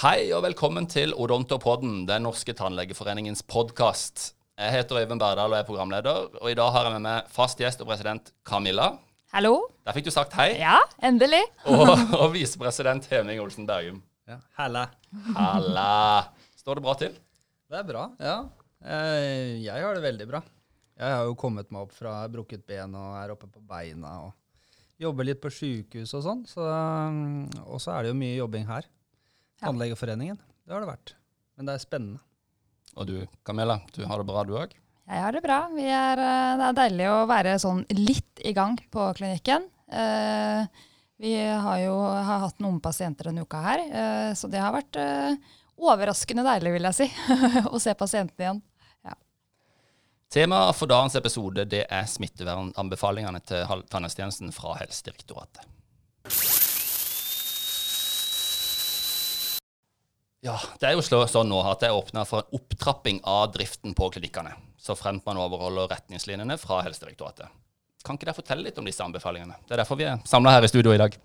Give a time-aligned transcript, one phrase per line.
[0.00, 4.30] Hei og velkommen til Odontopodden, den norske tannlegeforeningens podkast.
[4.56, 7.60] Jeg heter Øyvind Berdal og er programleder, og i dag har jeg med meg fast
[7.60, 8.86] gjest og president Camilla.
[9.34, 9.52] Hallo.
[9.84, 10.54] Der fikk du sagt hei.
[10.58, 11.42] Ja, endelig.
[11.70, 14.00] Og, og visepresident Heming Olsen Bergum.
[14.26, 14.86] Ja, Halla.
[15.36, 15.90] Halla.
[16.58, 17.12] Står det bra til?
[17.70, 18.38] Det er bra, ja.
[18.82, 20.40] Eh, Jeg har det veldig bra.
[20.98, 24.32] Jeg har jo kommet meg opp fra brukket ben og er oppe på beina og
[25.00, 26.42] jobber litt på sjukehus og sånn.
[26.50, 26.64] Så,
[27.68, 28.88] og så er det jo mye jobbing her.
[29.60, 29.68] Ja.
[29.68, 30.38] Tannlegeforeningen.
[30.64, 31.14] Det har det vært.
[31.56, 32.20] Men det er spennende.
[32.96, 34.72] Og du Camilla, du har det bra du òg?
[35.10, 35.58] Jeg har det bra.
[35.74, 39.66] Vi er, eh, det er deilig å være sånn litt i gang på klinikken.
[39.90, 40.66] Eh,
[41.20, 44.96] Vi har jo har hatt noen pasienter denne uka her, eh, så det har vært
[44.96, 45.34] eh,
[45.76, 47.08] overraskende deilig, vil jeg si,
[47.74, 48.62] å se pasientene igjen.
[50.30, 55.66] Temaet for dagens episode det er smittevernanbefalingene til tannhelsetjenesten fra Helsedirektoratet.
[60.40, 63.92] Ja, det er jo sånn nå at det er åpna for en opptrapping av driften
[63.96, 67.50] på klinikkene, så fremt man overholder retningslinjene fra Helsedirektoratet.
[68.06, 69.58] Kan ikke dere fortelle litt om disse anbefalingene?
[69.68, 71.18] Det er derfor vi er samla her i studio i dag.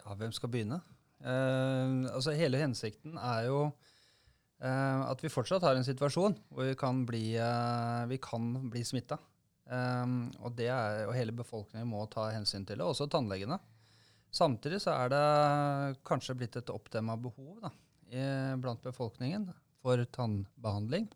[0.00, 0.80] Ja, hvem skal begynne?
[1.22, 3.60] Eh, altså Hele hensikten er jo
[4.58, 7.24] eh, at vi fortsatt har en situasjon hvor vi kan bli,
[8.26, 9.20] kan bli smitta.
[9.70, 13.62] og, det er, og hele befolkningen må ta hensyn til det, også tannlegene.
[14.36, 15.24] Samtidig så er det
[16.06, 17.70] kanskje blitt et oppdemma behov da,
[18.12, 18.24] i,
[18.60, 19.48] blant befolkningen
[19.80, 21.08] for tannbehandling.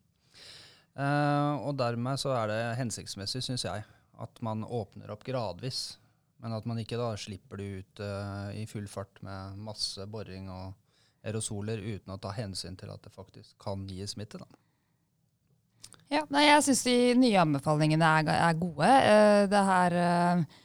[0.96, 3.84] Eh, og dermed så er det hensiktsmessig, syns jeg,
[4.20, 5.98] at man åpner opp gradvis.
[6.40, 10.48] Men at man ikke da slipper det ut eh, i full fart med masse boring
[10.48, 10.72] og
[11.20, 14.40] aerosoler uten å ta hensyn til at det faktisk kan gi smitte.
[14.40, 14.48] Da.
[16.10, 18.88] Ja, nei, jeg syns de nye anbefalingene er, er gode.
[18.88, 20.60] Uh, Det her, eh,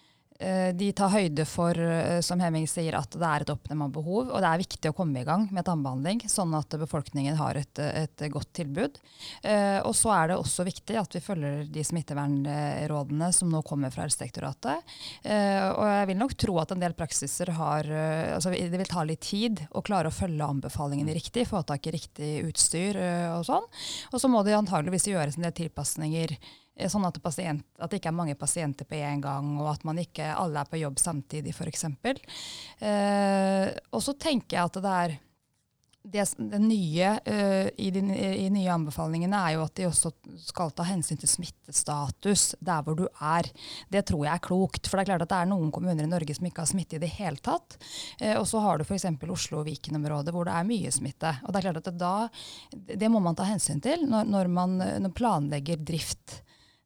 [0.75, 4.27] de tar høyde for, eh, som Hemming sier, at det er et oppnevnt behov.
[4.33, 7.79] Og det er viktig å komme i gang med tannbehandling, sånn at befolkningen har et,
[7.79, 8.99] et godt tilbud.
[9.43, 13.91] Eh, Og så er det også viktig at vi følger de smittevernrådene som nå kommer
[13.93, 14.83] fra Helsedirektoratet.
[15.23, 18.91] Eh, Og jeg vil nok tro at en del praksiser har eh, altså Det vil
[18.91, 23.31] ta litt tid å klare å følge anbefalingene riktig, få tak i riktig utstyr eh,
[23.37, 23.65] og sånn.
[24.11, 28.01] Og så må det antageligvis gjøres en del tilpasninger, eh, sånn at, pasient, at det
[28.01, 30.99] ikke er mange pasienter på én gang, og at man ikke alle er på jobb
[30.99, 31.85] samtidig, f.eks.
[32.83, 35.15] Eh, og så tenker jeg at det er
[36.05, 38.01] det, det nye eh, i de
[38.45, 40.11] i nye anbefalingene er jo at de også
[40.45, 43.49] skal ta hensyn til smittestatus der hvor du er.
[43.89, 44.85] Det tror jeg er klokt.
[44.85, 46.99] For det er klart at det er noen kommuner i Norge som ikke har smitte
[46.99, 47.79] i det hele tatt.
[48.19, 49.07] Eh, og så har du f.eks.
[49.35, 51.33] Oslo og Viken-området hvor det er mye smitte.
[51.45, 54.51] Og det er klart at det, da, det må man ta hensyn til når, når
[54.59, 56.41] man når planlegger drift.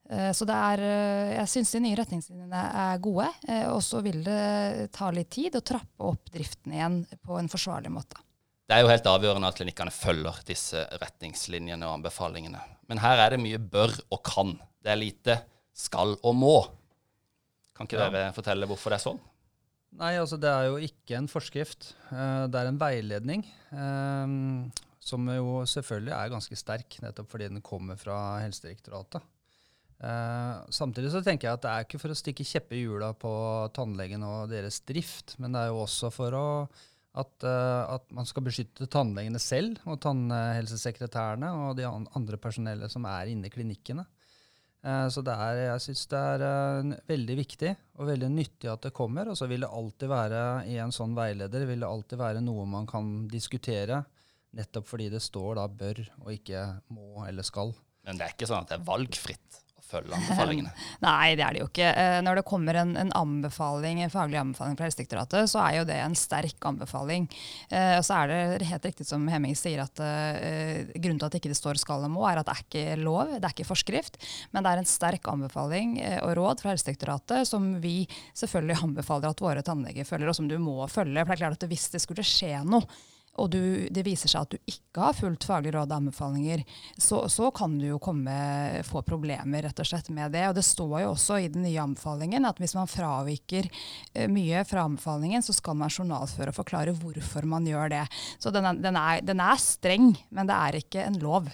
[0.09, 3.27] Eh, Så det er, eh, jeg syns de nye retningslinjene er gode.
[3.47, 7.47] eh, Og så vil det ta litt tid å trappe opp driften igjen på en
[7.49, 8.17] forsvarlig måte.
[8.67, 12.61] Det er jo helt avgjørende at klinikkene følger disse retningslinjene og anbefalingene.
[12.87, 14.59] Men her er det mye bør og kan.
[14.83, 15.41] Det er lite
[15.73, 16.67] skal og må.
[17.75, 18.09] Kan ikke Ja.
[18.09, 19.19] dere fortelle hvorfor det er sånn?
[19.97, 21.93] Nei, altså det er jo ikke en forskrift.
[22.11, 23.43] Det er en veiledning.
[24.99, 29.21] Som jo selvfølgelig er ganske sterk, nettopp fordi den kommer fra Helsedirektoratet.
[29.99, 33.09] Eh, samtidig så tenker jeg at det er ikke for å stikke kjeppe i hjula
[33.19, 33.31] på
[33.75, 36.45] tannlegen og deres drift, men det er jo også for å,
[37.19, 42.93] at, uh, at man skal beskytte tannlegene selv og tannhelsesekretærene og de an- andre personellet
[42.93, 44.05] som er inne i klinikkene.
[44.85, 49.27] Uh, Så er, jeg syns det er veldig viktig og veldig nyttig at det kommer.
[49.27, 52.63] Og så vil det alltid være i en sånn veileder vil det alltid være noe
[52.69, 54.05] man kan diskutere,
[54.55, 56.63] nettopp fordi det står da bør og ikke
[56.95, 57.73] må eller skal.
[58.07, 60.71] Men det er ikke sånn at det er valgfritt følge anbefalingene.
[61.05, 61.89] Nei, det er det jo ikke.
[61.89, 65.87] Eh, Når det kommer en, en anbefaling, en faglig anbefaling fra Helsedirektoratet, så er jo
[65.89, 67.27] det en sterk anbefaling.
[67.69, 71.35] Eh, og så er det helt riktig som Hemming sier, at eh, grunnen til at
[71.35, 73.69] det ikke står skal og må, er at det er ikke lov, det er ikke
[73.69, 74.19] forskrift.
[74.53, 78.03] Men det er en sterk anbefaling og råd fra Helsedirektoratet som vi
[78.37, 81.23] selvfølgelig anbefaler at våre tannleger følger, og som du må følge.
[81.23, 82.85] For det er klart at hvis det skulle skje noe,
[83.39, 86.63] og du, det viser seg at du ikke har fulgt faglige råd og anbefalinger,
[86.99, 88.33] så, så kan du jo komme,
[88.87, 90.45] få problemer rett og slett med det.
[90.49, 94.65] Og det står jo også i den nye anbefalingen at hvis man fraviker eh, mye
[94.67, 98.05] fra anbefalingen, så skal man journalføre og forklare hvorfor man gjør det.
[98.41, 101.49] Så den er, den er, den er streng, men det er ikke en lov.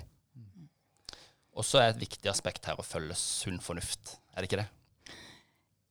[1.56, 4.18] Og så er et viktig aspekt her å følge sunn fornuft.
[4.36, 4.72] Er det ikke det?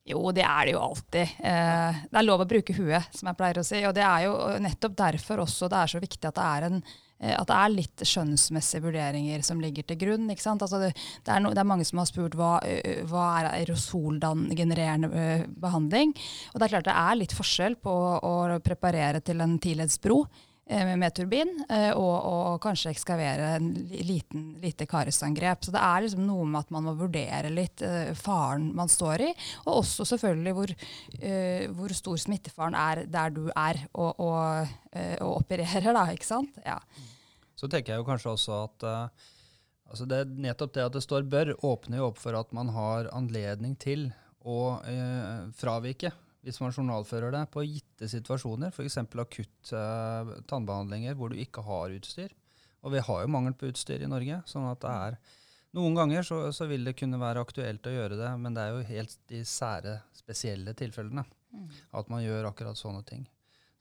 [0.05, 1.31] Jo, det er det jo alltid.
[1.41, 3.79] Eh, det er lov å bruke huet, som jeg pleier å si.
[3.89, 6.83] Og det er jo nettopp derfor også det er så viktig at det er, en,
[7.17, 10.29] eh, at det er litt skjønnsmessige vurderinger som ligger til grunn.
[10.29, 10.61] ikke sant?
[10.61, 13.49] Altså det, det, er no, det er mange som har spurt hva, eh, hva er
[13.55, 16.13] aerosolgenererende eh, behandling.
[16.53, 20.21] Og det er klart det er litt forskjell på å preparere til en tileddsbro
[20.65, 21.51] med, med turbin,
[21.93, 23.67] og, og, kanskje ekskavere en
[24.07, 25.65] liten, lite karesangrep.
[25.65, 27.83] Så det er liksom noe med at man må vurdere litt
[28.17, 29.29] faren man står i,
[29.65, 30.73] og også selvfølgelig hvor,
[31.77, 34.73] hvor stor smittefaren er der du er og, og,
[35.21, 36.57] og opererer, da, ikke sant.
[36.65, 36.79] Ja.
[37.55, 41.55] Så tenker jeg jo kanskje også at altså det, nettopp det at det står 'bør',
[41.61, 44.09] åpner jo opp for at man har anledning til
[44.45, 44.79] å
[45.57, 46.11] fravike
[46.45, 48.99] hvis man journalfører det på gitte situasjoner, f.eks.
[49.01, 52.35] akutt uh, tannbehandlinger hvor du ikke har utstyr.
[52.85, 54.43] Og vi har jo mangel på utstyr i Norge.
[54.49, 55.19] sånn at det er
[55.75, 58.77] Noen ganger så, så vil det kunne være aktuelt å gjøre det, men det er
[58.77, 61.65] jo helt de sære, spesielle tilfellene mm.
[61.99, 63.25] at man gjør akkurat sånne ting.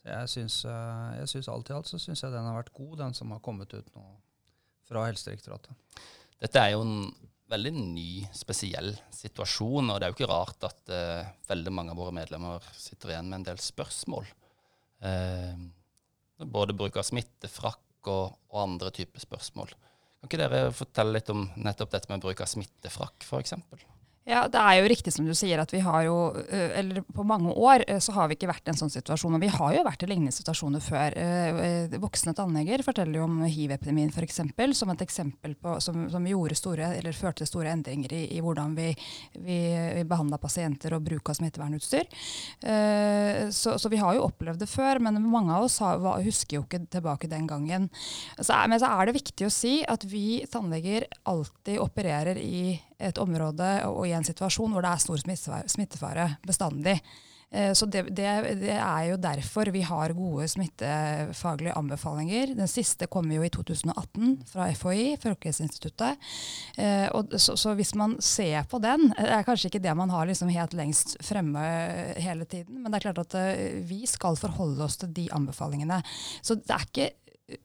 [0.02, 2.96] Jeg syns, eh, jeg syns alt i alt så syns jeg den har vært god,
[2.98, 4.02] den som har kommet ut nå
[4.88, 6.02] fra Helsedirektoratet.
[6.42, 6.98] Dette er jo en
[7.52, 12.00] veldig ny, spesiell situasjon, og det er jo ikke rart at uh, veldig mange av
[12.00, 14.28] våre medlemmer sitter igjen med en del spørsmål.
[15.04, 15.66] Uh,
[16.44, 19.74] både bruk av smittefrakk og, og, andre typer spørsmål.
[20.20, 23.54] Kan ikke dere fortelle litt om nettopp dette med bruk av smittefrakk, f.eks.?
[24.24, 26.16] Ja, Det er jo riktig som du sier at vi har jo,
[26.48, 29.34] eller på mange år så har vi ikke vært i en sånn situasjon.
[29.36, 31.16] Og vi har jo vært i lignende situasjoner før.
[32.00, 34.40] Voksne tannleger forteller jo om hiv-epidemien f.eks.
[34.78, 38.40] som et eksempel på, som, som gjorde store, eller førte til store endringer i, i
[38.40, 38.86] hvordan vi,
[39.34, 39.58] vi,
[39.98, 42.08] vi behandla pasienter og bruk av smittevernutstyr.
[43.52, 46.64] Så, så, vi har jo opplevd det før, men mange av oss har, husker jo
[46.64, 47.90] ikke tilbake den gangen.
[48.40, 53.18] Så, men så er det viktig å si at vi tannleger alltid opererer i et
[53.18, 55.22] område og i en situasjon hvor det er stor
[55.74, 57.00] smittefare bestandig.
[57.54, 58.26] Eh, så det, det,
[58.60, 62.54] det, er jo derfor vi har gode smittefaglige anbefalinger.
[62.58, 66.30] Den siste kom jo i 2018 fra FHI, Folkehelseinstituttet.
[66.76, 67.06] Eh,
[67.38, 70.50] så, så, hvis man ser på den, det er kanskje ikke det man har liksom
[70.54, 71.62] helt lengst fremme
[72.18, 76.02] hele tiden, men det er klart at eh, vi skal forholde oss til de anbefalingene.
[76.42, 77.12] Så det er ikke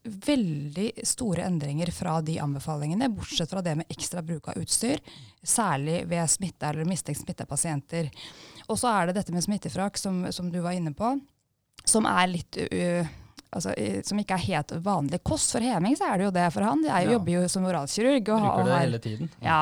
[0.03, 4.99] veldig store endringer fra de anbefalingene, bortsett fra det med ekstra bruk av utstyr,
[5.43, 8.09] særlig ved smitte eller mistenkt smittepasienter.
[8.67, 11.13] Og så er det dette med smittefrakk, som, som, du var inne på,
[11.87, 13.07] som er litt uh,
[13.55, 13.73] altså,
[14.05, 15.53] som ikke er helt vanlig kost.
[15.55, 16.83] For Heming så er det jo det for han.
[16.85, 17.13] Jeg ja.
[17.15, 18.31] jobber jo som oralkirurg.
[18.35, 19.31] Og, Bruker det hele tiden.
[19.43, 19.59] Ja.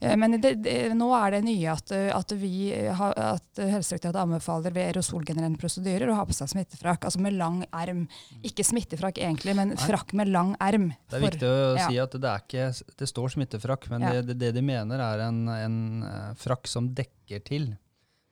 [0.00, 4.90] Eh, men det, det, nå er det nye at, at, vi, at Helsedirektoratet anbefaler ved
[4.90, 7.08] aerosolgenererende prosedyrer å ha på seg smittefrakk.
[7.08, 8.04] Altså med lang erm.
[8.46, 10.90] Ikke smittefrakk egentlig, men frakk med lang erm.
[11.10, 11.88] Det er viktig å ja.
[11.88, 14.20] si at det, ikke, det står smittefrakk, men ja.
[14.20, 17.74] det, det, de mener er en, en eh, frakk som dekker til.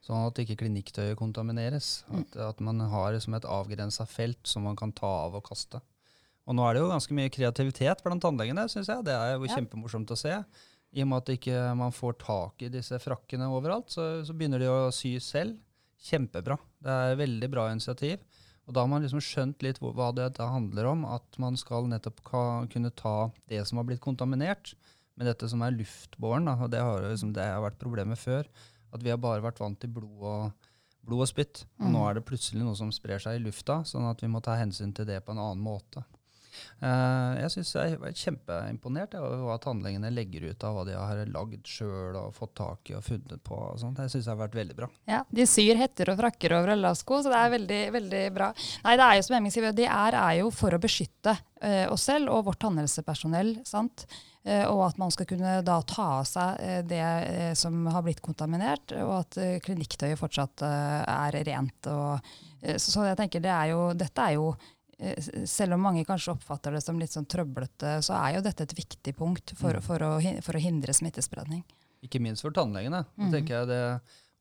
[0.05, 2.03] Sånn at ikke klinikktøyet kontamineres.
[2.11, 2.21] Mm.
[2.21, 5.81] At, at, man har liksom et avgrensa felt som man kan ta av og kaste.
[6.45, 9.05] Og nå er det jo ganske mye kreativitet blant tannlegene, syns jeg.
[9.07, 9.55] Det er jo ja.
[9.57, 10.35] kjempemorsomt å se.
[10.95, 14.35] I og med at ikke man ikke får tak i disse frakkene overalt, så, så,
[14.37, 15.57] begynner de å sy selv.
[16.05, 16.59] Kjempebra.
[16.85, 18.21] Det er et veldig bra initiativ.
[18.69, 21.01] Og da har man liksom skjønt litt hva det handler om.
[21.09, 24.75] At man skal nettopp kunne ta det som har blitt kontaminert,
[25.17, 26.45] med dette som er luftbåren.
[26.53, 28.45] Og det har, liksom, det har vært problemet før
[28.95, 30.67] at vi har bare vært vant til blod og,
[31.05, 31.65] blod og spytt.
[31.79, 31.93] Og mm.
[31.93, 34.57] nå er det plutselig noe som sprer seg i lufta, sånn at vi må ta
[34.59, 36.05] hensyn til det på en annen måte.
[36.81, 41.23] Uh, jeg syns jeg er kjempeimponert over hva tannlegene legger ut av hva de har
[41.31, 43.57] lagd sjøl og fått tak i og funnet på.
[43.57, 44.03] og sånt.
[44.03, 44.91] Jeg syns det har vært veldig bra.
[45.09, 48.51] Ja, De syr hetter og frakker over lasko, så det er veldig, veldig bra.
[48.85, 51.85] Nei, det er jo som Emming sier, de er, er jo for å beskytte uh,
[51.93, 53.59] oss selv og vårt tannhelsepersonell.
[53.67, 54.07] sant?
[54.45, 58.03] Eh, og at man skal kunne da ta av seg eh, det eh, som har
[58.05, 61.89] blitt kontaminert, og at klinikktøyet fortsatt er rent.
[61.89, 62.35] Og,
[62.81, 64.51] så jeg tenker det er jo, dette er jo
[65.45, 68.75] selv om mange kanskje oppfatter det som litt sånn trøblete, så er jo dette et
[68.77, 69.83] viktig punkt for, mm.
[69.83, 70.11] for, å,
[70.45, 71.65] for å, hindre smittespredning.
[72.05, 73.03] Ikke minst for tannlegene.
[73.19, 73.31] Mm.
[73.33, 73.81] tenker jeg det,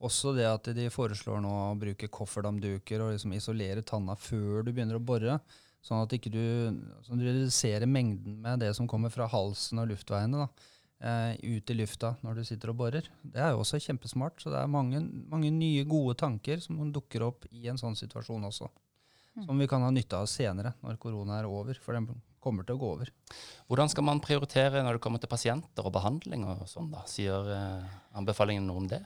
[0.05, 4.71] Også det at de foreslår nå å bruke kofferdamduker og liksom isolere tanna før du
[4.73, 5.41] begynner å bore.
[5.85, 6.45] Sånn at ikke du,
[7.05, 10.71] sånn du reduserer mengden med det som kommer fra halsen og luftveiene, da,
[11.05, 13.11] eh, ut i lufta når du sitter og borer.
[13.21, 14.39] Det er jo også kjempesmart.
[14.41, 18.49] Så det er mange, mange nye, gode tanker som dukker opp i en sånn situasjon
[18.49, 18.71] også.
[19.35, 19.47] Mm.
[19.49, 21.79] Som vi kan ha nytte av senere, når korona er over.
[21.83, 22.07] For den
[22.45, 23.11] kommer til å gå over.
[23.71, 27.03] Hvordan skal man prioritere når det kommer til pasienter og behandling og sånn, da?
[27.11, 29.01] Sier eh, anbefalingen noe om det?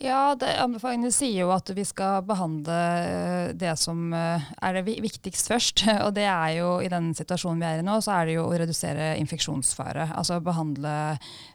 [0.00, 5.50] Ja, Anbefalingene sier jo at vi skal behandle eh, det som eh, er det viktigst
[5.52, 5.84] først.
[6.06, 8.46] Og det er jo i den situasjonen vi er i nå, så er det jo
[8.48, 10.08] å redusere infeksjonsfare.
[10.16, 10.96] Altså behandle,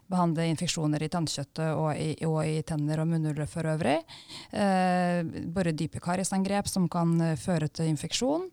[0.06, 3.98] behandle infeksjoner i tannkjøttet og i, og i tenner og munnhuler for øvrig.
[4.54, 8.50] Eh, bare dype kariesangrep som kan føre til infeksjon.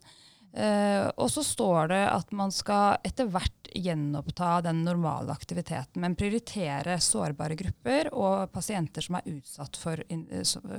[0.56, 6.16] Eh, og så står det at man skal etter hvert gjenoppta den normale aktiviteten, men
[6.16, 10.02] prioritere sårbare grupper og pasienter som er utsatt for,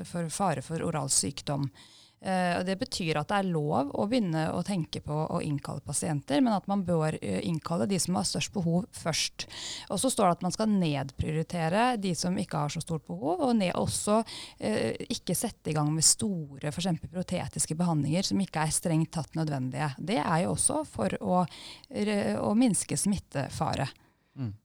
[0.07, 1.69] for fare for oral sykdom.
[2.17, 5.83] Uh, og Det betyr at det er lov å begynne å tenke på å innkalle
[5.86, 9.45] pasienter, men at man bør uh, innkalle de som har størst behov først.
[9.93, 13.43] Og så står det at man skal nedprioritere de som ikke har så stort behov,
[13.45, 18.65] og ned, også uh, ikke sette i gang med store for protetiske behandlinger som ikke
[18.65, 19.91] er strengt tatt nødvendige.
[20.01, 23.86] Det er jo også for å, å minske smittefare.
[24.33, 24.55] Mm.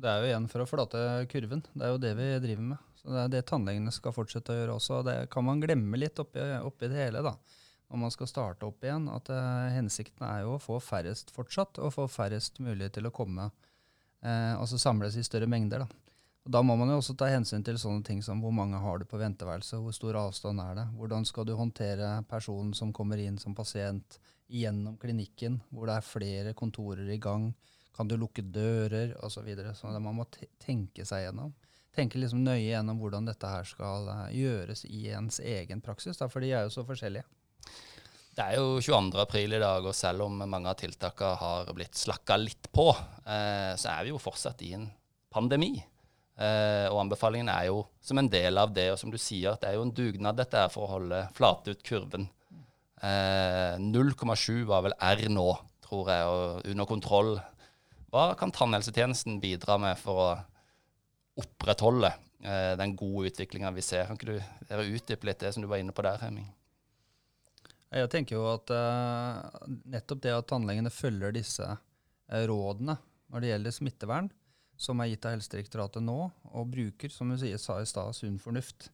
[0.00, 1.62] Det er jo igjen for å flate kurven.
[1.74, 2.93] Det er jo det vi driver med.
[3.04, 5.02] Så Det er det tannlegene skal fortsette å gjøre også.
[5.04, 7.34] Det kan man glemme litt oppi, oppi det hele da,
[7.92, 9.10] når man skal starte opp igjen.
[9.12, 13.12] At uh, hensikten er jo å få færrest fortsatt, og få færrest mulig til å
[13.12, 13.50] komme.
[14.24, 15.84] Uh, altså samles i større mengder.
[15.84, 16.04] Da.
[16.44, 19.00] Og da må man jo også ta hensyn til sånne ting som hvor mange har
[19.00, 23.20] du på venteværelse, hvor stor avstand er det, hvordan skal du håndtere personen som kommer
[23.20, 24.18] inn som pasient
[24.48, 27.50] gjennom klinikken, hvor det er flere kontorer i gang.
[27.96, 29.38] Kan du lukke dører osv.
[29.38, 29.76] Så, videre.
[29.76, 30.26] så man må
[30.60, 31.52] tenke seg gjennom
[31.94, 36.28] tenke liksom nøye gjennom hvordan dette her skal uh, gjøres i ens egen praksis, da,
[36.30, 37.26] for de er jo så forskjellige.
[38.34, 39.20] Det er jo 22.
[39.22, 42.88] april i dag, og selv om mange av tiltakene har blitt slakka litt på,
[43.30, 44.88] eh, så er vi jo fortsatt i en
[45.30, 45.76] pandemi.
[46.34, 49.62] Eh, og anbefalingen er jo som en del av det, og som du sier, at
[49.62, 52.26] det er jo en dugnad dette er for å holde flate ut kurven.
[53.04, 55.48] Eh, 0,7 var vel R nå,
[55.86, 57.32] tror jeg, og under kontroll.
[58.10, 60.28] Hva kan tannhelsetjenesten bidra med for å
[61.40, 62.12] opprettholde
[62.44, 64.06] eh, den gode utviklinga vi ser.
[64.06, 66.46] Kan ikke du dere utdype litt det som du var inne på der, Hemming?
[67.94, 72.96] Jeg tenker jo at eh, nettopp det at tannlegene følger disse eh, rådene
[73.30, 74.30] når det gjelder smittevern,
[74.78, 76.18] som er gitt av Helsedirektoratet nå,
[76.54, 78.90] og bruker, som du sier, sa i stad, sunn fornuft,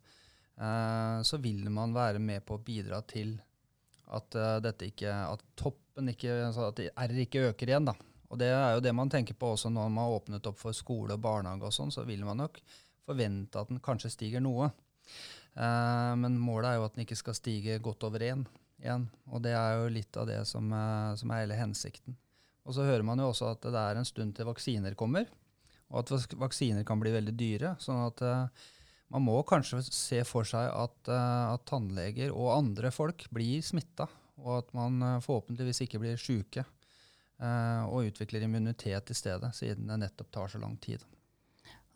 [0.61, 3.35] uh, så vil man være med på å bidra til
[4.17, 7.91] at dette ikke, at toppen ikke, altså at R ikke øker igjen.
[7.91, 7.97] da.
[8.31, 10.77] Og det er jo det man tenker på også når man har åpnet opp for
[10.77, 12.61] skole og barnehage og sånn, så vil man nok
[13.09, 14.71] forvente at den kanskje stiger noe.
[15.59, 18.47] Eh, men målet er jo at den ikke skal stige godt over én
[18.81, 19.09] igjen.
[19.35, 22.17] Og det er jo litt av det som, eh, som, er hele hensikten.
[22.63, 25.27] Og så hører man jo også at det er en stund til vaksiner kommer,
[25.91, 27.75] og at vaksiner kan bli veldig dyre.
[27.83, 28.69] sånn at eh,
[29.11, 34.07] man må kanskje se for seg at, uh, at tannleger og andre folk blir smitta,
[34.39, 36.63] og at man uh, forhåpentligvis ikke blir sjuke.
[37.41, 41.01] Eh, og utvikler immunitet i stedet, siden det nettopp tar så lang tid.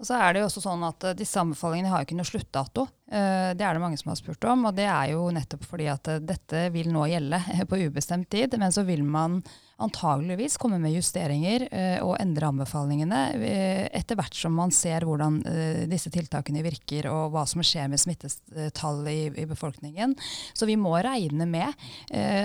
[0.01, 2.27] Og så er det jo også sånn at uh, Disse anbefalingene har jo ikke noe
[2.27, 2.87] sluttdato.
[3.13, 4.65] Uh, det er det mange som har spurt om.
[4.67, 7.39] Og det er jo nettopp fordi at dette vil nå gjelde
[7.71, 8.57] på ubestemt tid.
[8.59, 9.39] Men så vil man
[9.77, 15.41] antageligvis komme med justeringer eh, og endre anbefalingene eh, etter hvert som man ser hvordan
[15.51, 20.15] eh, disse tiltakene virker og hva som skjer med smittetall i, i befolkningen.
[20.55, 21.73] Så vi må regne med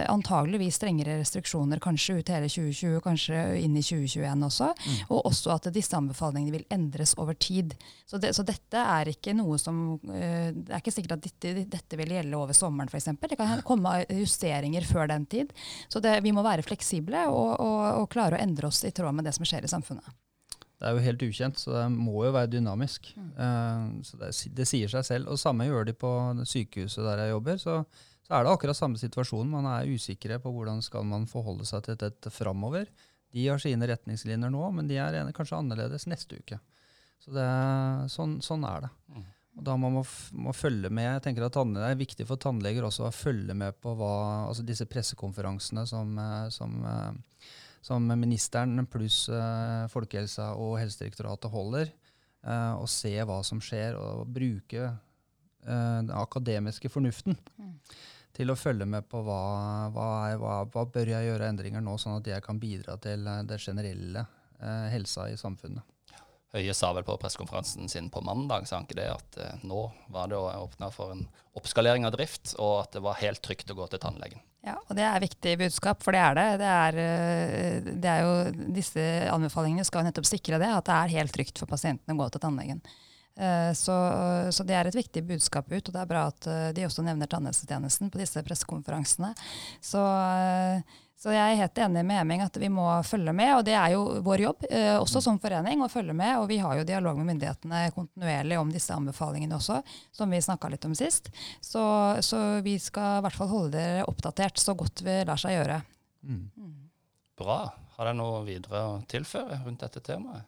[0.09, 4.69] antageligvis strengere restriksjoner kanskje ut hele 2020, kanskje inn i 2021 også.
[4.73, 4.97] Mm.
[5.13, 7.75] Og også at disse anbefalingene vil endres over tid.
[8.09, 11.99] Så, det, så dette er ikke noe som Det er ikke sikkert at dette, dette
[11.99, 13.11] vil gjelde over sommeren f.eks.
[13.21, 15.53] Det kan komme justeringer før den tid.
[15.91, 18.91] Så det, vi må være fleksible det og, og, og, klare å endre oss i
[18.95, 20.07] tråd med det som skjer i samfunnet.
[20.79, 23.09] Det er jo helt ukjent, så det må jo være dynamisk.
[23.19, 23.31] Mm.
[23.35, 25.33] Uh, så det, det, sier seg selv.
[25.33, 26.11] Og samme gjør de på
[26.47, 27.59] sykehuset der jeg jobber.
[27.59, 27.75] Så,
[28.23, 29.51] så, er det akkurat samme situasjon.
[29.51, 32.87] Man er usikre på hvordan skal man forholde seg til dette framover.
[33.35, 36.61] De har sine retningslinjer nå, men de er kanskje annerledes neste uke.
[37.19, 37.49] Så det,
[38.13, 38.93] sånn, sånn er det.
[39.11, 39.27] Mm.
[39.59, 40.05] Og da må man
[40.39, 41.03] må følge med.
[41.17, 44.63] Jeg tenker at Det er viktig for tannleger også å følge med på hva, altså
[44.63, 47.49] disse pressekonferansene som, eh, som, eh,
[47.81, 51.91] som ministeren pluss uh, Folkehelsa og Helsedirektoratet holder,
[52.79, 54.85] og se hva som skjer, og bruke
[55.59, 57.73] den akademiske fornuften mm.
[58.35, 59.41] til å følge med på hva,
[59.91, 63.27] hva, er, hva, hva, bør jeg gjøre endringer nå, sånn at jeg kan bidra til
[63.47, 64.23] det generelle
[64.91, 65.83] helsa i samfunnet.
[66.55, 69.83] Høie sa vel på pressekonferansen sin på mandag sa han ikke det, at eh, nå
[70.09, 71.27] var det åpna for en
[71.59, 74.41] oppskalering av drift, og at det var helt trygt å gå til tannlegen.
[74.65, 76.47] Ja, og Det er viktig budskap, for det er det.
[76.59, 81.15] Det er, eh, det er jo, disse anbefalingene skal nettopp sikre det, at det er
[81.19, 82.81] helt trygt for pasientene å gå til tannlegen.
[83.39, 83.95] Eh, så,
[84.51, 87.05] så, det er et viktig budskap ut, og det er bra at eh, de også
[87.07, 89.31] nevner tannhelsetjenesten på disse pressekonferansene.
[89.79, 90.01] Så
[91.19, 93.91] så jeg er helt enig med Heming at vi må følge med, og det er
[93.91, 96.37] jo vår jobb, eh, også som forening, å følge med.
[96.39, 99.81] Og vi har jo dialog med myndighetene kontinuerlig om disse anbefalingene også,
[100.15, 101.27] som vi snakka litt om sist.
[101.59, 101.83] Så,
[102.23, 105.81] så, vi skal i hvert fall holde dere oppdatert så godt vi lar seg gjøre.
[106.23, 106.41] Mm.
[106.55, 106.73] Mm.
[107.43, 107.59] Bra.
[107.97, 110.47] Har dere noe videre å tilføre rundt dette temaet?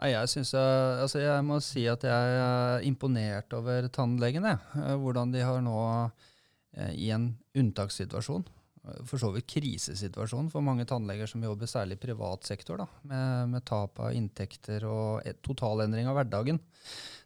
[0.00, 4.58] Nei, jeg, synes jeg, altså jeg må si at jeg er imponert over tannlegene.
[4.82, 5.82] Eh, hvordan de har nå,
[6.74, 12.02] eh, i en unntakssituasjon, for så vidt krisesituasjon for mange tannleger som jobber særlig i
[12.06, 16.60] privat sektor, da, med, med tap av inntekter og totalendring av hverdagen.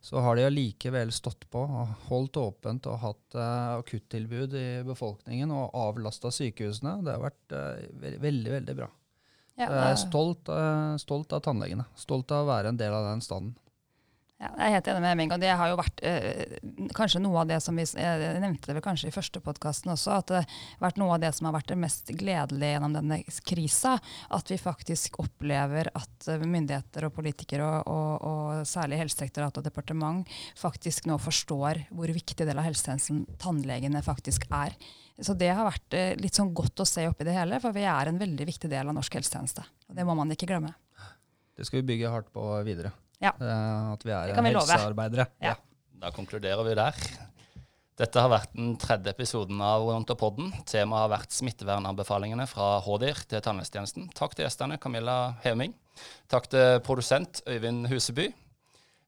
[0.05, 5.55] Så har de allikevel stått på og holdt åpent og hatt uh, akuttilbud i befolkningen
[5.55, 6.99] og avlasta sykehusene.
[7.07, 8.91] Det har vært uh, veldig, veldig, veldig bra.
[9.55, 11.87] Ja, jeg er stolt, uh, stolt av tannlegene.
[11.97, 13.55] Stolt av å være en del av den standen.
[14.43, 15.33] Ja, jeg er helt enig med Hemming.
[15.33, 16.57] og Det har jo vært eh,
[16.97, 20.33] kanskje noe av det som vi jeg nevnte det kanskje i første podkasten også, at
[20.33, 23.95] det har vært noe av det som har vært det mest gledelige gjennom denne krisa.
[24.35, 30.35] At vi faktisk opplever at myndigheter og politikere, og, og, og særlig Helsedirektoratet og departement,
[30.59, 34.75] faktisk nå forstår hvor viktig del av helsetjenesten tannlegene faktisk er.
[35.23, 37.87] Så det har vært eh, litt sånn godt å se oppi det hele, for vi
[37.87, 39.63] er en veldig viktig del av norsk helsetjeneste.
[39.87, 40.75] Og det må man ikke glemme.
[41.55, 42.91] Det skal vi bygge hardt på videre.
[43.25, 43.33] Ja.
[43.41, 45.29] Uh, at vi er vi helsearbeidere.
[45.43, 45.57] Ja.
[46.03, 47.07] Da konkluderer vi der.
[47.95, 50.51] Dette har vært den tredje episoden av Odontopodden.
[50.67, 54.09] Temaet har vært smittevernanbefalingene fra HDIR til tannhelsetjenesten.
[54.19, 55.77] Takk til gjestene Camilla Heming.
[56.33, 58.33] Takk til produsent Øyvind Huseby.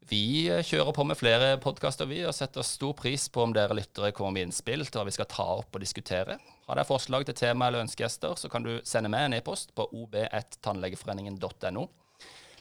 [0.07, 4.13] Vi kjører på med flere podkaster vi, og setter stor pris på om dere lyttere
[4.15, 6.39] kommer med innspill til hva vi skal ta opp og diskutere.
[6.69, 9.89] Har dere forslag til tema eller ønskegjester, så kan du sende meg en e-post på
[9.91, 11.89] ob1tannlegeforeningen.no.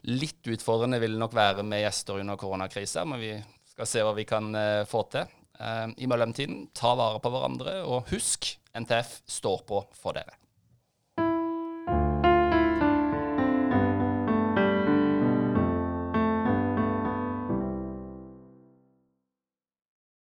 [0.06, 3.34] Litt utfordrende vil det nok være med gjester under koronakrisa, men vi
[3.72, 5.26] skal se hva vi kan uh, få til.
[5.58, 10.38] Uh, I mellomtiden, ta vare på hverandre, og husk, NTF står på for dere.